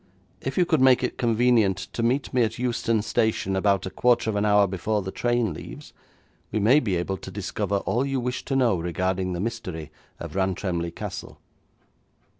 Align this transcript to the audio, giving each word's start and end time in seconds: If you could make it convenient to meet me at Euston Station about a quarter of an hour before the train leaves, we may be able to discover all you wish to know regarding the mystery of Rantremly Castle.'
If 0.41 0.57
you 0.57 0.65
could 0.65 0.81
make 0.81 1.03
it 1.03 1.19
convenient 1.19 1.77
to 1.93 2.01
meet 2.01 2.33
me 2.33 2.41
at 2.41 2.57
Euston 2.57 3.03
Station 3.03 3.55
about 3.55 3.85
a 3.85 3.91
quarter 3.91 4.31
of 4.31 4.35
an 4.35 4.45
hour 4.45 4.65
before 4.65 5.03
the 5.03 5.11
train 5.11 5.53
leaves, 5.53 5.93
we 6.51 6.59
may 6.59 6.79
be 6.79 6.95
able 6.95 7.17
to 7.17 7.29
discover 7.29 7.77
all 7.85 8.03
you 8.03 8.19
wish 8.19 8.43
to 8.45 8.55
know 8.55 8.77
regarding 8.79 9.33
the 9.33 9.39
mystery 9.39 9.91
of 10.19 10.33
Rantremly 10.35 10.89
Castle.' 10.89 11.37